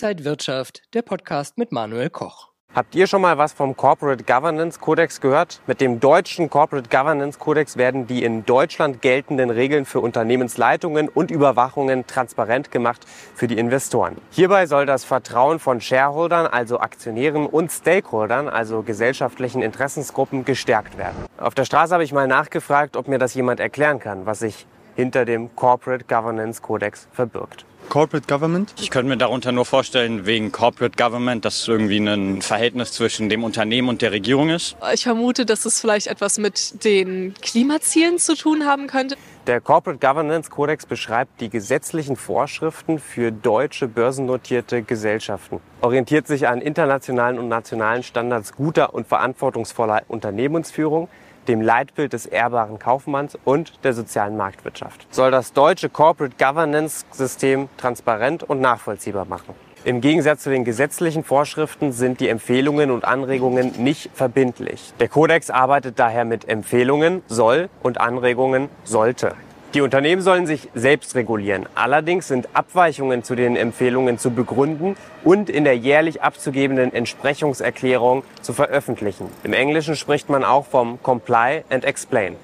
[0.00, 2.50] Inside Wirtschaft, der Podcast mit Manuel Koch.
[2.72, 5.60] Habt ihr schon mal was vom Corporate Governance Codex gehört?
[5.66, 11.32] Mit dem deutschen Corporate Governance Codex werden die in Deutschland geltenden Regeln für Unternehmensleitungen und
[11.32, 14.14] Überwachungen transparent gemacht für die Investoren.
[14.30, 21.26] Hierbei soll das Vertrauen von Shareholdern, also Aktionären und Stakeholdern, also gesellschaftlichen Interessensgruppen, gestärkt werden.
[21.38, 24.68] Auf der Straße habe ich mal nachgefragt, ob mir das jemand erklären kann, was sich
[24.94, 27.64] hinter dem Corporate Governance Codex verbirgt.
[27.88, 28.74] Corporate Government?
[28.80, 33.28] Ich könnte mir darunter nur vorstellen, wegen Corporate Government, dass es irgendwie ein Verhältnis zwischen
[33.28, 34.76] dem Unternehmen und der Regierung ist.
[34.92, 39.16] Ich vermute, dass es vielleicht etwas mit den Klimazielen zu tun haben könnte.
[39.46, 46.60] Der Corporate Governance Codex beschreibt die gesetzlichen Vorschriften für deutsche börsennotierte Gesellschaften, orientiert sich an
[46.60, 51.08] internationalen und nationalen Standards guter und verantwortungsvoller Unternehmensführung,
[51.48, 55.06] dem Leitbild des ehrbaren Kaufmanns und der sozialen Marktwirtschaft.
[55.10, 59.54] Soll das deutsche Corporate Governance System transparent und nachvollziehbar machen.
[59.84, 64.92] Im Gegensatz zu den gesetzlichen Vorschriften sind die Empfehlungen und Anregungen nicht verbindlich.
[65.00, 69.34] Der Kodex arbeitet daher mit Empfehlungen soll und Anregungen sollte.
[69.74, 71.66] Die Unternehmen sollen sich selbst regulieren.
[71.74, 78.54] Allerdings sind Abweichungen zu den Empfehlungen zu begründen und in der jährlich abzugebenden Entsprechungserklärung zu
[78.54, 79.28] veröffentlichen.
[79.44, 82.36] Im Englischen spricht man auch vom Comply and Explain.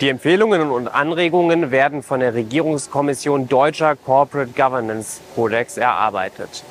[0.00, 6.62] Die Empfehlungen und Anregungen werden von der Regierungskommission Deutscher Corporate Governance Codex erarbeitet.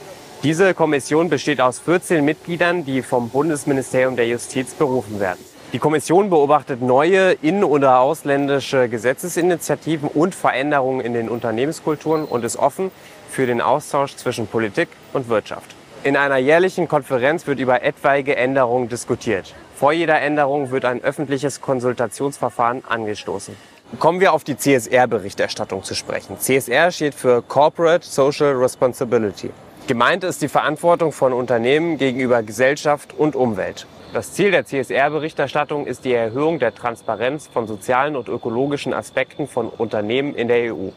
[0.43, 5.43] Diese Kommission besteht aus 14 Mitgliedern, die vom Bundesministerium der Justiz berufen werden.
[5.73, 12.57] Die Kommission beobachtet neue in- oder ausländische Gesetzesinitiativen und Veränderungen in den Unternehmenskulturen und ist
[12.57, 12.91] offen
[13.29, 15.75] für den Austausch zwischen Politik und Wirtschaft.
[16.03, 19.53] In einer jährlichen Konferenz wird über etwaige Änderungen diskutiert.
[19.75, 23.57] Vor jeder Änderung wird ein öffentliches Konsultationsverfahren angestoßen.
[23.99, 26.39] Kommen wir auf die CSR-Berichterstattung zu sprechen.
[26.39, 29.51] CSR steht für Corporate Social Responsibility.
[29.87, 33.85] Gemeint ist die Verantwortung von Unternehmen gegenüber Gesellschaft und Umwelt.
[34.15, 39.67] Das Ziel der CSR-Berichterstattung ist die Erhöhung der Transparenz von sozialen und ökologischen Aspekten von
[39.67, 40.91] Unternehmen in der EU.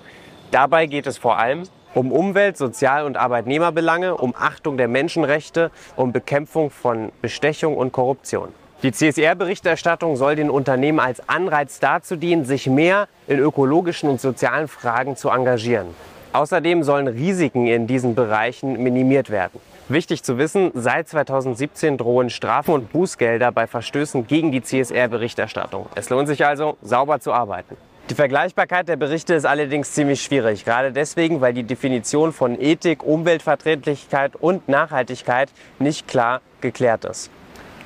[0.52, 1.64] Dabei geht es vor allem
[1.94, 8.50] um Umwelt-, Sozial- und Arbeitnehmerbelange, um Achtung der Menschenrechte, um Bekämpfung von Bestechung und Korruption.
[8.84, 14.68] Die CSR-Berichterstattung soll den Unternehmen als Anreiz dazu dienen, sich mehr in ökologischen und sozialen
[14.68, 15.88] Fragen zu engagieren.
[16.32, 19.58] Außerdem sollen Risiken in diesen Bereichen minimiert werden.
[19.90, 25.86] Wichtig zu wissen, seit 2017 drohen Strafen und Bußgelder bei Verstößen gegen die CSR-Berichterstattung.
[25.94, 27.74] Es lohnt sich also, sauber zu arbeiten.
[28.10, 33.02] Die Vergleichbarkeit der Berichte ist allerdings ziemlich schwierig, gerade deswegen, weil die Definition von Ethik,
[33.02, 35.48] Umweltverträglichkeit und Nachhaltigkeit
[35.78, 37.30] nicht klar geklärt ist.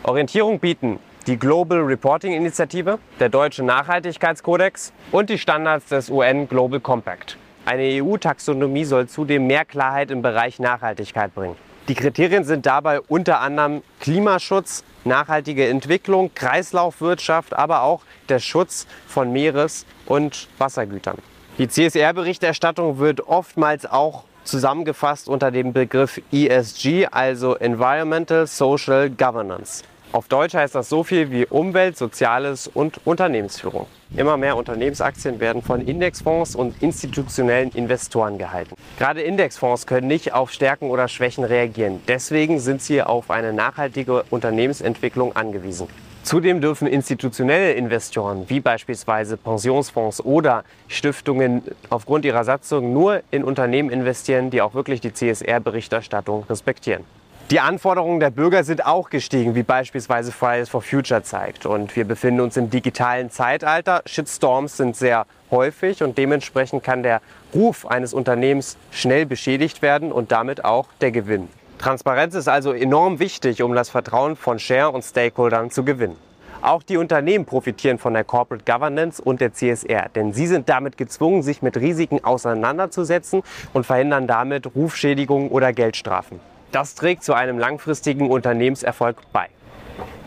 [0.03, 0.99] Orientierung bieten
[1.29, 7.37] die Global Reporting Initiative, der Deutsche Nachhaltigkeitskodex und die Standards des UN Global Compact.
[7.65, 11.55] Eine EU-Taxonomie soll zudem mehr Klarheit im Bereich Nachhaltigkeit bringen.
[11.89, 19.33] Die Kriterien sind dabei unter anderem Klimaschutz, nachhaltige Entwicklung, Kreislaufwirtschaft, aber auch der Schutz von
[19.33, 21.19] Meeres- und Wassergütern.
[21.59, 29.83] Die CSR-Berichterstattung wird oftmals auch zusammengefasst unter dem Begriff ESG, also Environmental Social Governance.
[30.13, 33.87] Auf Deutsch heißt das so viel wie Umwelt, Soziales und Unternehmensführung.
[34.15, 38.77] Immer mehr Unternehmensaktien werden von Indexfonds und institutionellen Investoren gehalten.
[38.99, 42.03] Gerade Indexfonds können nicht auf Stärken oder Schwächen reagieren.
[42.09, 45.89] Deswegen sind sie auf eine nachhaltige Unternehmensentwicklung angewiesen.
[46.25, 53.89] Zudem dürfen institutionelle Investoren wie beispielsweise Pensionsfonds oder Stiftungen aufgrund ihrer Satzung nur in Unternehmen
[53.89, 57.05] investieren, die auch wirklich die CSR-Berichterstattung respektieren.
[57.53, 61.67] Die Anforderungen der Bürger sind auch gestiegen, wie beispielsweise Fridays for Future zeigt.
[61.67, 64.01] Und wir befinden uns im digitalen Zeitalter.
[64.07, 67.21] Shitstorms sind sehr häufig und dementsprechend kann der
[67.55, 71.51] Ruf eines Unternehmens schnell beschädigt werden und damit auch der Gewinn.
[71.77, 76.17] Transparenz ist also enorm wichtig, um das Vertrauen von Share und Stakeholdern zu gewinnen.
[76.63, 80.97] Auch die Unternehmen profitieren von der Corporate Governance und der CSR, denn sie sind damit
[80.97, 83.43] gezwungen, sich mit Risiken auseinanderzusetzen
[83.75, 86.41] und verhindern damit Rufschädigungen oder Geldstrafen.
[86.73, 89.49] Das trägt zu einem langfristigen Unternehmenserfolg bei.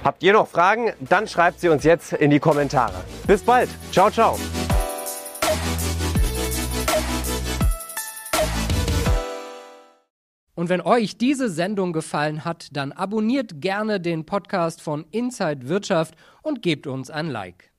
[0.03, 0.93] Habt ihr noch Fragen?
[0.99, 3.03] Dann schreibt sie uns jetzt in die Kommentare.
[3.25, 3.69] Bis bald.
[3.91, 4.37] Ciao, ciao.
[10.53, 16.15] Und wenn euch diese Sendung gefallen hat, dann abonniert gerne den Podcast von Inside Wirtschaft
[16.43, 17.74] und gebt uns ein Like.